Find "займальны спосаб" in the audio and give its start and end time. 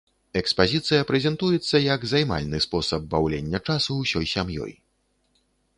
2.13-3.01